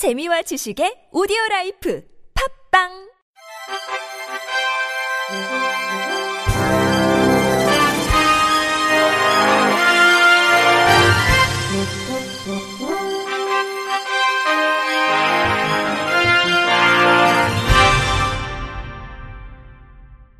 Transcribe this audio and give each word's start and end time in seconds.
재미와 0.00 0.40
지식의 0.40 1.12
오디오 1.12 1.36
라이프 1.50 2.02
팝빵 2.72 2.88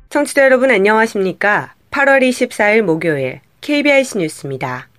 청취자 0.09 0.43
여러분 0.43 0.71
안녕하십니까? 0.71 1.75
8월 1.91 2.27
24일 2.27 2.81
목요일 2.81 3.41
KBS 3.61 4.17
뉴스입니다. 4.17 4.89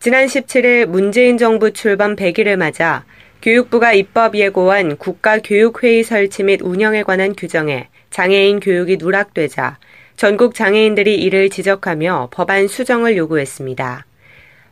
지난 0.00 0.26
17일 0.26 0.86
문재인 0.86 1.38
정부 1.38 1.72
출범 1.72 2.16
100일을 2.16 2.56
맞아 2.56 3.04
교육부가 3.44 3.92
입법 3.92 4.36
예고한 4.36 4.96
국가교육회의 4.96 6.02
설치 6.02 6.42
및 6.42 6.62
운영에 6.62 7.02
관한 7.02 7.34
규정에 7.36 7.88
장애인 8.08 8.58
교육이 8.58 8.96
누락되자 8.96 9.76
전국 10.16 10.54
장애인들이 10.54 11.16
이를 11.16 11.50
지적하며 11.50 12.30
법안 12.32 12.68
수정을 12.68 13.18
요구했습니다. 13.18 14.06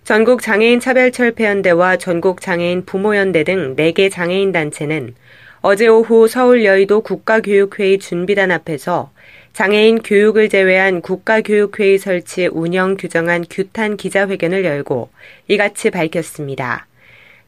전국 0.04 0.40
장애인 0.40 0.80
차별철폐연대와 0.80 1.98
전국 1.98 2.40
장애인 2.40 2.86
부모연대 2.86 3.44
등 3.44 3.76
4개 3.76 4.10
장애인 4.10 4.52
단체는 4.52 5.16
어제 5.60 5.86
오후 5.86 6.26
서울 6.26 6.64
여의도 6.64 7.02
국가교육회의 7.02 7.98
준비단 7.98 8.50
앞에서 8.50 9.12
장애인 9.52 10.00
교육을 10.00 10.48
제외한 10.48 11.02
국가교육회의 11.02 11.98
설치 11.98 12.46
운영 12.50 12.96
규정안 12.96 13.44
규탄 13.50 13.98
기자회견을 13.98 14.64
열고 14.64 15.10
이같이 15.48 15.90
밝혔습니다. 15.90 16.86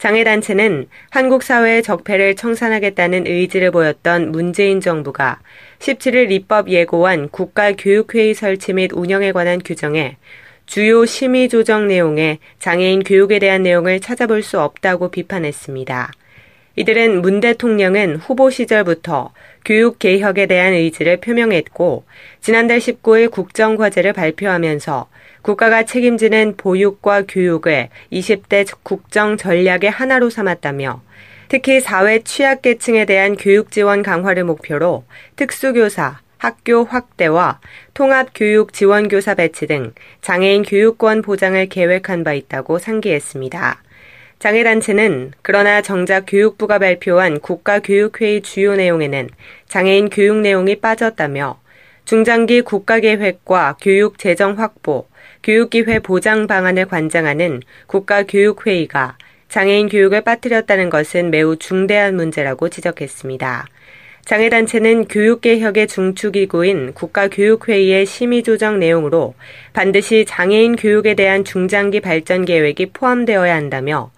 장애단체는 0.04 0.88
한국 1.08 1.42
사회의 1.42 1.82
적폐를 1.82 2.36
청산하겠다는 2.36 3.26
의지를 3.26 3.70
보였던 3.70 4.32
문재인 4.32 4.82
정부가 4.82 5.40
17일 5.78 6.30
입법 6.30 6.68
예고한 6.68 7.30
국가교육회의 7.30 8.34
설치 8.34 8.74
및 8.74 8.90
운영에 8.92 9.32
관한 9.32 9.62
규정에 9.64 10.18
주요 10.66 11.06
심의 11.06 11.48
조정 11.48 11.88
내용에 11.88 12.38
장애인 12.58 13.02
교육에 13.02 13.38
대한 13.38 13.62
내용을 13.62 14.00
찾아볼 14.00 14.42
수 14.42 14.60
없다고 14.60 15.10
비판했습니다. 15.10 16.12
이들은 16.76 17.22
문 17.22 17.40
대통령은 17.40 18.16
후보 18.16 18.50
시절부터 18.50 19.32
교육 19.64 19.98
개혁에 19.98 20.46
대한 20.46 20.72
의지를 20.72 21.18
표명했고 21.18 22.04
지난달 22.40 22.78
19일 22.78 23.30
국정과제를 23.30 24.12
발표하면서 24.12 25.08
국가가 25.42 25.84
책임지는 25.84 26.56
보육과 26.56 27.24
교육을 27.28 27.88
20대 28.12 28.66
국정 28.82 29.36
전략의 29.36 29.90
하나로 29.90 30.30
삼았다며 30.30 31.02
특히 31.48 31.80
사회 31.80 32.20
취약계층에 32.20 33.04
대한 33.04 33.36
교육 33.36 33.70
지원 33.70 34.02
강화를 34.02 34.44
목표로 34.44 35.04
특수교사, 35.36 36.20
학교 36.38 36.84
확대와 36.84 37.60
통합교육 37.94 38.72
지원교사 38.72 39.34
배치 39.34 39.66
등 39.66 39.92
장애인 40.20 40.62
교육권 40.62 41.22
보장을 41.22 41.66
계획한 41.66 42.24
바 42.24 42.32
있다고 42.32 42.78
상기했습니다. 42.78 43.82
장애단체는 44.44 45.32
그러나 45.40 45.80
정작 45.80 46.26
교육부가 46.26 46.78
발표한 46.78 47.40
국가교육회의 47.40 48.42
주요 48.42 48.76
내용에는 48.76 49.30
장애인 49.68 50.10
교육 50.10 50.36
내용이 50.36 50.82
빠졌다며 50.82 51.58
중장기 52.04 52.60
국가계획과 52.60 53.78
교육 53.80 54.18
재정 54.18 54.58
확보, 54.58 55.08
교육기회 55.42 56.00
보장 56.00 56.46
방안을 56.46 56.84
관장하는 56.84 57.62
국가교육회의가 57.86 59.16
장애인 59.48 59.88
교육을 59.88 60.20
빠뜨렸다는 60.20 60.90
것은 60.90 61.30
매우 61.30 61.56
중대한 61.56 62.14
문제라고 62.14 62.68
지적했습니다. 62.68 63.66
장애단체는 64.26 65.08
교육개혁의 65.08 65.86
중추기구인 65.86 66.92
국가교육회의의 66.92 68.04
심의 68.04 68.42
조정 68.42 68.78
내용으로 68.78 69.34
반드시 69.72 70.26
장애인 70.26 70.76
교육에 70.76 71.14
대한 71.14 71.44
중장기 71.44 72.00
발전 72.00 72.44
계획이 72.44 72.90
포함되어야 72.92 73.54
한다며 73.54 74.10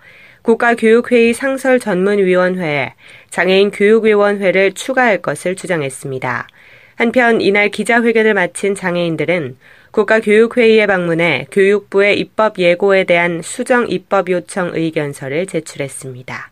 국가교육회의 0.46 1.34
상설 1.34 1.80
전문위원회에 1.80 2.94
장애인 3.30 3.72
교육위원회를 3.72 4.74
추가할 4.74 5.20
것을 5.20 5.56
주장했습니다. 5.56 6.46
한편 6.94 7.40
이날 7.40 7.68
기자회견을 7.68 8.32
마친 8.34 8.76
장애인들은 8.76 9.56
국가교육회의에 9.90 10.86
방문해 10.86 11.48
교육부의 11.50 12.20
입법 12.20 12.60
예고에 12.60 13.04
대한 13.04 13.42
수정 13.42 13.88
입법 13.88 14.30
요청 14.30 14.70
의견서를 14.72 15.46
제출했습니다. 15.46 16.50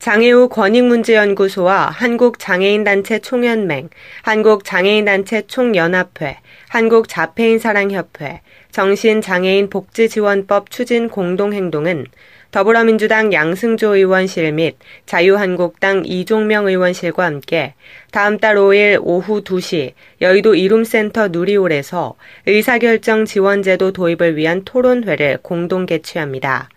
장애우 0.00 0.48
권익문제연구소와 0.48 1.90
한국장애인단체 1.90 3.20
총연맹, 3.20 3.90
한국장애인단체 4.22 5.42
총연합회, 5.46 6.38
한국자폐인사랑협회, 6.70 8.40
정신장애인 8.72 9.70
복지지원법 9.70 10.70
추진 10.70 11.08
공동행동은 11.08 12.06
더불어민주당 12.50 13.32
양승조 13.32 13.96
의원실 13.96 14.52
및 14.52 14.76
자유한국당 15.04 16.04
이종명 16.06 16.66
의원실과 16.66 17.24
함께 17.24 17.74
다음 18.10 18.38
달 18.38 18.56
5일 18.56 19.00
오후 19.02 19.42
2시 19.42 19.92
여의도 20.22 20.54
이룸센터 20.54 21.28
누리홀에서 21.28 22.14
의사결정 22.46 23.26
지원제도 23.26 23.92
도입을 23.92 24.36
위한 24.36 24.62
토론회를 24.64 25.40
공동 25.42 25.84
개최합니다. 25.84 26.70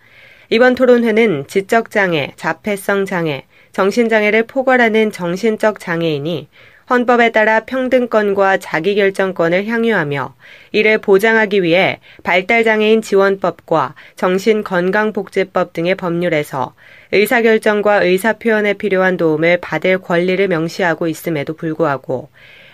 이번 0.50 0.74
토론회는 0.74 1.46
지적장애, 1.46 2.32
자폐성 2.36 3.06
장애, 3.06 3.46
정신장애를 3.72 4.42
포괄하는 4.42 5.10
정신적 5.10 5.80
장애인이 5.80 6.48
헌법에 6.90 7.30
따라 7.30 7.60
평등권과 7.60 8.58
자기결정권을 8.58 9.66
향유하며 9.66 10.34
이를 10.72 10.98
보장하기 10.98 11.62
위해 11.62 12.00
발달장애인 12.22 13.02
지원법과 13.02 13.94
정신건강복지법 14.16 15.72
등의 15.72 15.94
법률에서 15.94 16.74
의사결정과 17.12 18.02
의사표현에 18.02 18.74
필요한 18.74 19.16
도움을 19.16 19.58
받을 19.60 19.98
권리를 19.98 20.46
명시하고 20.48 21.08
있음에도 21.08 21.54
불구하고 21.54 22.28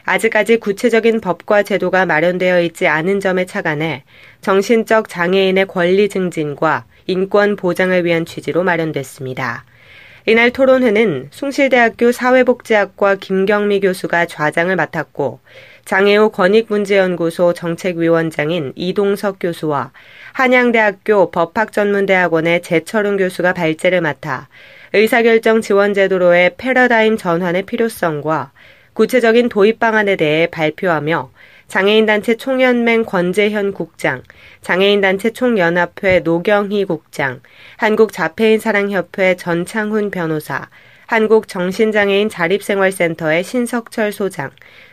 아직까지 0.05 0.57
구체적인 0.57 1.21
법과 1.21 1.65
제도가 1.65 2.07
마련되어 2.07 2.63
있지 2.63 2.87
않은 2.87 3.21
점에 3.21 3.45
착안해 3.45 4.05
정신적 4.41 5.09
장애인의 5.09 5.67
권리 5.67 6.09
증진과 6.09 6.87
인권 7.07 7.57
보장을 7.57 8.05
위한 8.05 8.25
취지로 8.25 8.63
마련됐습니다. 8.63 9.65
이날 10.29 10.51
토론회는 10.51 11.29
숭실대학교 11.31 12.13
사회복지학과 12.13 13.15
김경미 13.15 13.81
교수가 13.81 14.27
좌장을 14.27 14.77
맡았고 14.77 15.41
장애우 15.87 16.33
권익문제연구소 16.33 17.55
정책위원장인 17.55 18.75
이동석 18.77 19.39
교수와 19.41 19.91
한양대학교 20.35 21.31
법학전문대학원의 21.31 22.61
재철웅 22.61 23.17
교수가 23.17 23.55
발제를 23.55 24.03
맡아 24.03 24.49
의사결정 24.93 25.63
지원제도로의 25.63 26.57
패러다임 26.59 27.17
전환의 27.17 27.63
필요성과 27.63 28.53
구체적인 28.93 29.49
도입 29.49 29.79
방안에 29.79 30.17
대해 30.17 30.47
발표하며 30.49 31.31
장애인단체 31.69 32.37
총연맹 32.37 33.05
권재현 33.05 33.75
국장, 33.75 34.23
장애인단체 34.63 35.33
총연합회 35.33 36.21
노경희 36.21 36.87
국장, 36.87 37.43
한국자폐인사랑협회 37.77 39.37
전창훈 39.37 40.11
변호사, 40.11 40.69
한국정신장애인 41.07 42.31
자립생활센터의 42.31 43.45
신석철 43.45 44.13
소장, 44.13 44.51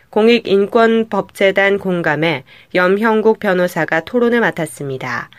공익인권법재단 0.09 1.79
공감의 1.79 2.43
염형국 2.73 3.39
변호사가 3.39 4.01
토론을 4.01 4.41
맡았습니다. 4.41 5.29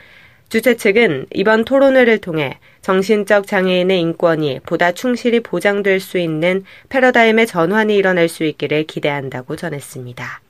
주최 0.48 0.76
측은 0.76 1.26
이번 1.34 1.66
토론회를 1.66 2.18
통해 2.18 2.58
정신적 2.80 3.46
장애인의 3.46 4.00
인권이 4.00 4.60
보다 4.64 4.92
충실히 4.92 5.40
보장될 5.40 6.00
수 6.00 6.16
있는 6.18 6.64
패러다임의 6.88 7.46
전환이 7.46 7.94
일어날 7.94 8.28
수 8.28 8.44
있기를 8.44 8.84
기대한다고 8.84 9.56
전했습니다. 9.56 10.45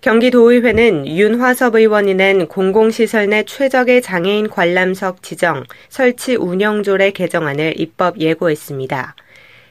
경기도의회는 0.00 1.08
윤화섭 1.08 1.74
의원이 1.74 2.14
낸 2.14 2.46
공공시설 2.46 3.28
내 3.28 3.42
최적의 3.42 4.00
장애인 4.00 4.48
관람석 4.48 5.24
지정, 5.24 5.64
설치 5.88 6.36
운영조례 6.36 7.10
개정안을 7.10 7.80
입법 7.80 8.20
예고했습니다. 8.20 9.16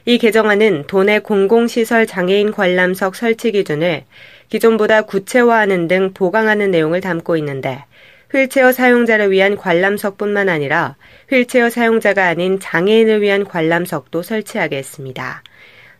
이 0.03 0.17
개정안은 0.17 0.83
도내 0.87 1.19
공공시설 1.19 2.07
장애인 2.07 2.51
관람석 2.51 3.15
설치 3.15 3.53
기준을 3.53 4.03
기존보다 4.49 5.03
구체화하는 5.03 5.87
등 5.87 6.11
보강하는 6.13 6.71
내용을 6.71 6.99
담고 6.99 7.37
있는데 7.37 7.85
휠체어 8.33 8.73
사용자를 8.73 9.31
위한 9.31 9.55
관람석뿐만 9.55 10.49
아니라 10.49 10.97
휠체어 11.29 11.69
사용자가 11.69 12.27
아닌 12.27 12.59
장애인을 12.59 13.21
위한 13.21 13.45
관람석도 13.45 14.23
설치하게 14.23 14.75
했습니다. 14.75 15.41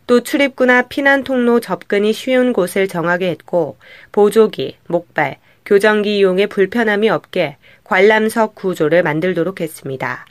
또 0.08 0.22
출입구나 0.22 0.88
피난 0.88 1.22
통로 1.22 1.60
접근이 1.60 2.14
쉬운 2.14 2.54
곳을 2.54 2.88
정하게 2.88 3.28
했고 3.28 3.76
보조기, 4.10 4.78
목발, 4.86 5.36
교정기 5.66 6.16
이용에 6.16 6.46
불편함이 6.46 7.10
없게 7.10 7.58
관람석 7.84 8.54
구조를 8.54 9.02
만들도록 9.02 9.60
했습니다. 9.60 10.24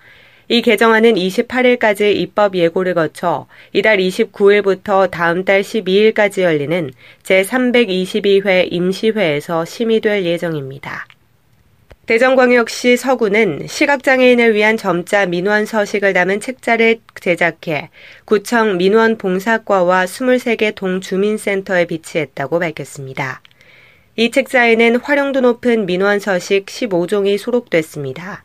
이 0.49 0.63
개정안은 0.63 1.13
28일까지 1.13 2.15
입법 2.15 2.55
예고를 2.55 2.95
거쳐 2.95 3.45
이달 3.71 3.99
29일부터 3.99 5.11
다음 5.11 5.45
달 5.45 5.61
12일까지 5.61 6.41
열리는 6.41 6.89
제322회 7.21 8.69
임시회에서 8.71 9.63
심의될 9.63 10.25
예정입니다. 10.25 11.05
대전광역시 12.07 12.95
서구는 12.95 13.67
시각장애인을 13.67 14.53
위한 14.53 14.77
점자 14.77 15.25
민원 15.25 15.65
서식을 15.65 16.13
담은 16.13 16.39
책자를 16.39 17.01
제작해 17.19 17.89
구청 18.23 18.77
민원 18.77 19.17
봉사과와 19.17 20.05
23개 20.05 20.73
동주민센터에 20.73 21.83
비치했다고 21.83 22.59
밝혔습니다. 22.59 23.41
이 24.15 24.31
책자에는 24.31 25.01
활용도 25.01 25.41
높은 25.41 25.85
민원 25.85 26.21
서식 26.21 26.67
15종이 26.67 27.37
수록됐습니다. 27.37 28.41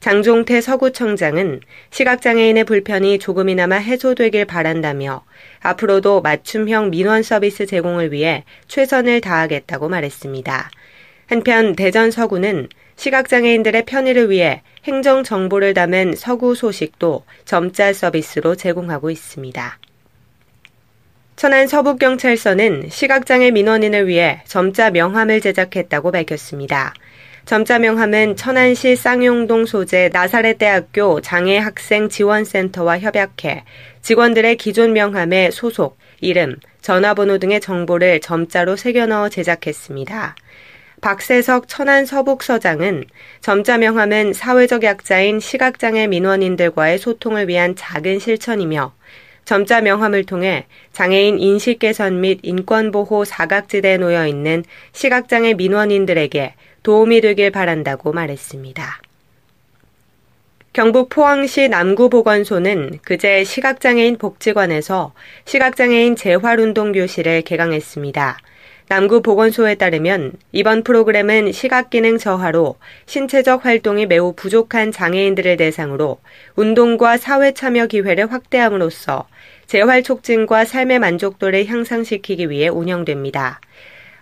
장종태 0.00 0.62
서구청장은 0.62 1.60
시각장애인의 1.90 2.64
불편이 2.64 3.18
조금이나마 3.18 3.76
해소되길 3.76 4.46
바란다며 4.46 5.26
앞으로도 5.60 6.22
맞춤형 6.22 6.88
민원 6.88 7.22
서비스 7.22 7.66
제공을 7.66 8.12
위해 8.12 8.44
최선을 8.68 9.20
다하겠다고 9.20 9.90
말했습니다. 9.90 10.70
한편 11.26 11.74
대전 11.74 12.10
서구는 12.10 12.68
시각장애인들의 12.96 13.84
편의를 13.86 14.30
위해 14.30 14.62
행정 14.84 15.24
정보를 15.24 15.74
담은 15.74 16.14
서구 16.16 16.54
소식도 16.54 17.24
점자 17.44 17.92
서비스로 17.92 18.54
제공하고 18.54 19.10
있습니다. 19.10 19.78
천안 21.36 21.66
서북경찰서는 21.66 22.90
시각장애 22.90 23.50
민원인을 23.50 24.06
위해 24.06 24.42
점자 24.46 24.90
명함을 24.90 25.40
제작했다고 25.40 26.12
밝혔습니다. 26.12 26.94
점자 27.44 27.78
명함은 27.78 28.36
천안시 28.36 28.96
쌍용동 28.96 29.66
소재 29.66 30.08
나사렛대학교 30.12 31.20
장애학생 31.20 32.08
지원센터와 32.08 33.00
협약해 33.00 33.64
직원들의 34.00 34.56
기존 34.56 34.92
명함에 34.92 35.50
소속, 35.50 35.98
이름, 36.20 36.56
전화번호 36.80 37.38
등의 37.38 37.60
정보를 37.60 38.20
점자로 38.20 38.76
새겨 38.76 39.06
넣어 39.06 39.28
제작했습니다. 39.28 40.36
박세석 41.04 41.68
천안 41.68 42.06
서북서장은 42.06 43.04
점자 43.42 43.76
명함은 43.76 44.32
사회적 44.32 44.84
약자인 44.84 45.38
시각장애 45.38 46.06
민원인들과의 46.06 46.98
소통을 46.98 47.46
위한 47.46 47.76
작은 47.76 48.18
실천이며 48.18 48.94
점자 49.44 49.82
명함을 49.82 50.24
통해 50.24 50.64
장애인 50.94 51.40
인식 51.40 51.80
개선 51.80 52.22
및 52.22 52.38
인권 52.42 52.90
보호 52.90 53.26
사각지대에 53.26 53.98
놓여 53.98 54.26
있는 54.26 54.64
시각장애 54.92 55.52
민원인들에게 55.52 56.54
도움이 56.82 57.20
되길 57.20 57.50
바란다고 57.50 58.12
말했습니다. 58.12 59.02
경북 60.72 61.10
포항시 61.10 61.68
남구보건소는 61.68 63.00
그제 63.02 63.44
시각장애인 63.44 64.16
복지관에서 64.16 65.12
시각장애인 65.44 66.16
재활운동 66.16 66.92
교실을 66.92 67.42
개강했습니다. 67.42 68.38
남구 68.86 69.22
보건소에 69.22 69.76
따르면 69.76 70.32
이번 70.52 70.82
프로그램은 70.84 71.52
시각기능 71.52 72.18
저하로 72.18 72.76
신체적 73.06 73.64
활동이 73.64 74.04
매우 74.04 74.34
부족한 74.34 74.92
장애인들을 74.92 75.56
대상으로 75.56 76.20
운동과 76.54 77.16
사회 77.16 77.52
참여 77.52 77.86
기회를 77.86 78.30
확대함으로써 78.30 79.26
재활 79.66 80.02
촉진과 80.02 80.66
삶의 80.66 80.98
만족도를 80.98 81.66
향상시키기 81.66 82.50
위해 82.50 82.68
운영됩니다. 82.68 83.60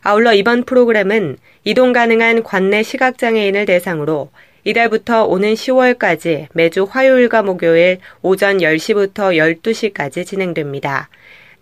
아울러 0.03 0.33
이번 0.33 0.63
프로그램은 0.63 1.39
이동 1.65 1.93
가능한 1.93 2.45
관내 2.45 2.85
시각장애인을 2.85 3.67
대상으로 3.67 4.31
이달부터 4.65 5.25
오는 5.25 5.55
10월까지 5.55 6.47
매주 6.53 6.87
화요일과 6.89 7.43
목요일 7.43 7.99
오전 8.23 8.59
10시부터 8.59 9.37
12시까지 9.61 10.25
진행됩니다. 10.25 11.09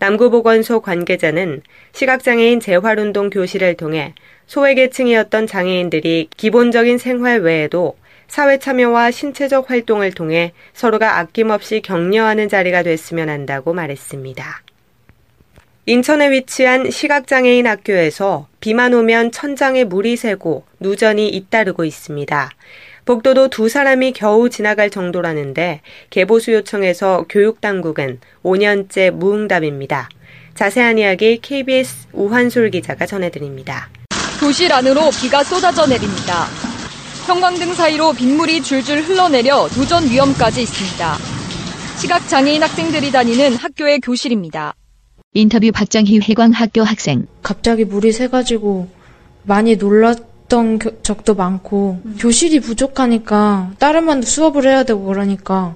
남구보건소 0.01 0.81
관계자는 0.81 1.61
시각장애인 1.91 2.59
재활운동 2.59 3.29
교실을 3.29 3.75
통해 3.75 4.15
소외계층이었던 4.47 5.45
장애인들이 5.45 6.29
기본적인 6.35 6.97
생활 6.97 7.41
외에도 7.41 7.95
사회 8.27 8.57
참여와 8.57 9.11
신체적 9.11 9.69
활동을 9.69 10.11
통해 10.11 10.53
서로가 10.73 11.19
아낌없이 11.19 11.81
격려하는 11.81 12.49
자리가 12.49 12.81
됐으면 12.81 13.29
한다고 13.29 13.73
말했습니다. 13.73 14.63
인천에 15.85 16.31
위치한 16.31 16.89
시각장애인 16.89 17.67
학교에서 17.67 18.47
비만 18.59 18.95
오면 18.95 19.31
천장에 19.31 19.83
물이 19.83 20.15
새고 20.15 20.63
누전이 20.79 21.29
잇따르고 21.29 21.85
있습니다. 21.85 22.49
복도도 23.05 23.49
두 23.49 23.67
사람이 23.67 24.13
겨우 24.13 24.49
지나갈 24.49 24.89
정도라는데 24.89 25.81
개보수 26.09 26.53
요청에서 26.53 27.25
교육당국은 27.29 28.19
5년째 28.43 29.11
무응답입니다. 29.11 30.09
자세한 30.53 30.97
이야기 30.97 31.39
KBS 31.41 32.07
우한솔 32.13 32.69
기자가 32.71 33.05
전해드립니다. 33.05 33.89
도실 34.39 34.71
안으로 34.71 35.09
비가 35.21 35.43
쏟아져 35.43 35.87
내립니다. 35.87 36.45
형광등 37.25 37.73
사이로 37.73 38.13
빗물이 38.13 38.61
줄줄 38.61 39.01
흘러내려 39.01 39.67
누전 39.75 40.03
위험까지 40.09 40.63
있습니다. 40.63 41.17
시각장애인 41.99 42.63
학생들이 42.63 43.11
다니는 43.11 43.55
학교의 43.55 43.99
교실입니다. 43.99 44.73
인터뷰 45.33 45.71
박정희 45.71 46.19
회광학교 46.27 46.81
학생. 46.83 47.27
갑자기 47.41 47.85
물이 47.85 48.11
새가지고 48.11 48.89
많이 49.43 49.77
놀랐 49.77 50.30
던 50.51 50.79
적도 51.01 51.33
많고 51.33 52.01
음. 52.03 52.17
교실이 52.19 52.59
부족하니까 52.59 53.71
다른 53.79 54.05
반도 54.05 54.27
수업을 54.27 54.65
해야 54.65 54.83
되고 54.83 55.01
그러니까 55.05 55.75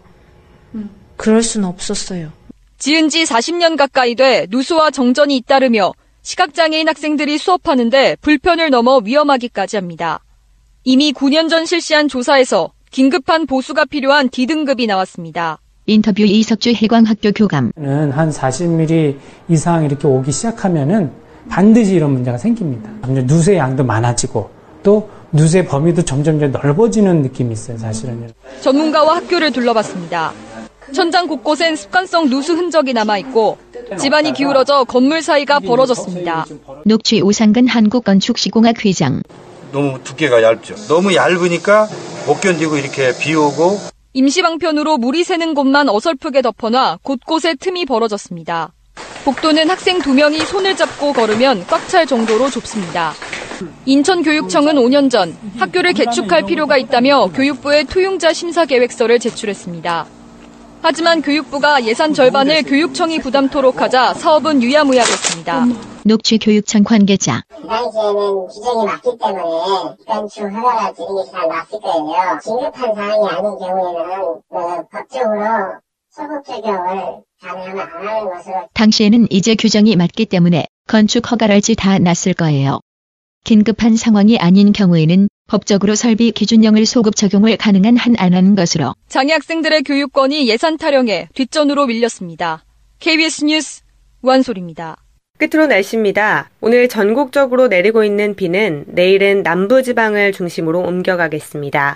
음. 0.73 0.89
그럴 1.15 1.41
수는 1.41 1.65
없었어요. 1.69 2.33
지은 2.77 3.07
지 3.07 3.23
40년 3.23 3.77
가까이 3.77 4.15
돼 4.15 4.47
누수와 4.49 4.91
정전이 4.91 5.37
잇따르며 5.37 5.93
시각장애인 6.23 6.89
학생들이 6.89 7.37
수업하는데 7.37 8.17
불편을 8.19 8.69
넘어 8.69 8.97
위험하기까지 8.97 9.77
합니다. 9.77 10.19
이미 10.83 11.13
9년 11.13 11.49
전 11.49 11.65
실시한 11.65 12.09
조사에서 12.09 12.73
긴급한 12.91 13.45
보수가 13.45 13.85
필요한 13.85 14.29
D등급이 14.29 14.87
나왔습니다. 14.87 15.59
인터뷰 15.85 16.23
이석주 16.23 16.71
해광학교 16.71 17.31
교감. 17.31 17.71
한 17.77 18.29
40mm 18.29 19.17
이상 19.47 19.85
이렇게 19.85 20.05
오기 20.05 20.33
시작하면은 20.33 21.11
반드시 21.47 21.95
이런 21.95 22.11
문제가 22.11 22.37
생깁니다. 22.37 22.89
누수의 23.07 23.57
양도 23.57 23.85
많아지고 23.85 24.54
또 24.85 25.09
누수의 25.31 25.65
범위도 25.65 26.05
점점 26.05 26.39
넓어지는 26.39 27.23
느낌이 27.23 27.51
있어요, 27.53 27.77
사실은. 27.77 28.31
전문가와 28.61 29.15
학교를 29.17 29.51
둘러봤습니다. 29.51 30.31
천장 30.93 31.27
곳곳엔 31.27 31.75
습관성 31.75 32.29
누수 32.29 32.53
흔적이 32.53 32.93
남아있고 32.93 33.57
집안이 33.99 34.33
기울어져 34.33 34.83
건물 34.83 35.23
사이가 35.23 35.59
벌어졌습니다. 35.59 36.45
녹취 36.85 37.19
오상근 37.21 37.67
한국건축시공학 37.67 38.85
회장. 38.85 39.23
너무 39.71 40.01
두께가 40.03 40.43
얇죠. 40.43 40.75
너무 40.87 41.15
얇으니까 41.15 41.87
못 42.27 42.39
견디고 42.39 42.77
이렇게 42.77 43.11
비 43.19 43.33
오고 43.33 43.79
임시방편으로 44.13 44.99
물이 44.99 45.23
새는 45.23 45.55
곳만 45.55 45.89
어설프게 45.89 46.43
덮어놔 46.43 46.99
곳곳에 47.01 47.55
틈이 47.55 47.85
벌어졌습니다. 47.85 48.74
복도는 49.25 49.69
학생 49.69 49.99
두 50.01 50.13
명이 50.13 50.39
손을 50.39 50.75
잡고 50.75 51.13
걸으면 51.13 51.65
꽉 51.67 51.87
찰 51.87 52.05
정도로 52.07 52.49
좁습니다. 52.49 53.13
인천교육청은 53.85 54.75
5년 54.75 55.09
전 55.09 55.37
학교를 55.59 55.93
개축할 55.93 56.43
필요가 56.45 56.77
있다며 56.77 57.27
교육부에 57.27 57.83
투용자 57.83 58.33
심사 58.33 58.65
계획서를 58.65 59.19
제출했습니다. 59.19 60.05
하지만 60.81 61.21
교육부가 61.21 61.83
예산 61.85 62.13
절반을 62.13 62.63
교육청이 62.63 63.19
부담토록 63.19 63.81
하자 63.81 64.13
사업은 64.13 64.61
유야무야됐습니다. 64.61 65.65
녹취 66.03 66.37
교육청 66.37 66.83
관계자. 66.83 67.41
그 67.49 67.65
당시에는 67.67 68.47
규정이 68.47 68.85
맞기 68.85 69.17
때문에 69.17 69.95
건축 70.07 70.43
허가가 70.43 70.93
드리는 70.93 71.23
게잘 71.25 71.47
맞을 71.47 71.79
거예요. 71.81 72.39
긴급한 72.43 72.95
상황이 72.95 73.29
아닌 73.29 73.57
경우에는 73.57 74.41
뭐 74.49 74.83
법적으로 74.91 75.73
소급 76.11 76.45
적용을 76.45 77.23
당시에는 78.73 79.27
이제 79.29 79.55
규정이 79.55 79.95
맞기 79.95 80.25
때문에 80.25 80.65
건축 80.87 81.31
허가랄지 81.31 81.75
다 81.75 81.97
났을 81.99 82.33
거예요. 82.33 82.79
긴급한 83.43 83.95
상황이 83.95 84.37
아닌 84.39 84.73
경우에는 84.73 85.27
법적으로 85.47 85.93
설비 85.95 86.31
기준령을 86.31 86.85
소급 86.87 87.15
적용을 87.15 87.57
가능한 87.57 87.97
한 87.97 88.15
안 88.17 88.33
하는 88.33 88.55
것으로 88.55 88.95
장애 89.07 89.33
학생들의 89.33 89.83
교육권이 89.83 90.47
예산 90.49 90.77
타령에 90.77 91.27
뒷전으로 91.35 91.85
밀렸습니다. 91.85 92.63
KBS 92.99 93.45
뉴스 93.45 93.83
우한솔입니다. 94.23 94.97
끝으로 95.37 95.67
날씨입니다. 95.67 96.49
오늘 96.61 96.87
전국적으로 96.87 97.67
내리고 97.67 98.03
있는 98.03 98.35
비는 98.35 98.85
내일은 98.87 99.43
남부지방을 99.43 100.31
중심으로 100.31 100.79
옮겨가겠습니다. 100.79 101.95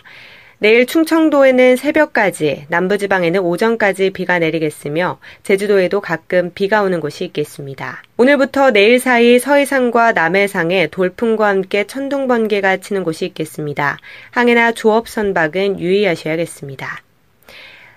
내일 0.62 0.86
충청도에는 0.86 1.78
새벽까지, 1.78 2.66
남부지방에는 2.68 3.40
오전까지 3.40 4.10
비가 4.10 4.40
내리겠으며 4.40 5.18
제주도에도 5.42 6.02
가끔 6.02 6.52
비가 6.54 6.82
오는 6.82 7.00
곳이 7.00 7.24
있겠습니다. 7.24 8.04
오늘부터 8.18 8.72
내일 8.72 9.00
사이 9.00 9.40
서해상과 9.40 10.12
남해상에 10.12 10.88
돌풍과 10.88 11.48
함께 11.48 11.88
천둥 11.88 12.28
번개가 12.28 12.78
치는 12.78 13.06
곳이 13.06 13.26
있겠습니다. 13.28 14.00
항해나 14.32 14.74
조업 14.74 15.08
선박은 15.08 15.80
유의하셔야겠습니다. 15.80 17.04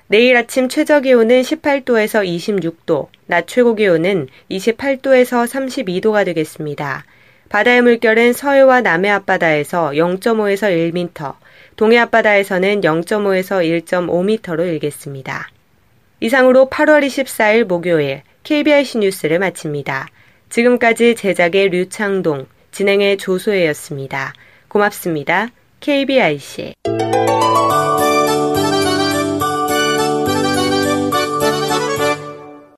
내일 0.06 0.36
아침 0.36 0.68
최저 0.68 1.00
기온은 1.00 1.42
18도에서 1.42 2.24
26도, 2.24 3.08
낮 3.26 3.48
최고 3.48 3.74
기온은 3.74 4.28
28도에서 4.52 5.48
32도가 5.48 6.24
되겠습니다. 6.24 7.06
바다의 7.48 7.82
물결은 7.82 8.32
서해와 8.32 8.82
남해 8.82 9.10
앞바다에서 9.10 9.90
0.5에서 9.90 10.92
1m, 10.92 11.41
동해 11.82 11.98
앞바다에서는 11.98 12.82
0.5에서 12.82 13.84
1.5m로 13.84 14.68
일겠습니다. 14.68 15.48
이상으로 16.20 16.68
8월 16.70 17.04
24일 17.04 17.64
목요일 17.64 18.22
KBIC 18.44 18.98
뉴스를 18.98 19.40
마칩니다. 19.40 20.06
지금까지 20.48 21.16
제작의 21.16 21.70
류창동, 21.70 22.46
진행의 22.70 23.16
조소혜였습니다. 23.16 24.32
고맙습니다. 24.68 25.48
KBIC 25.80 26.74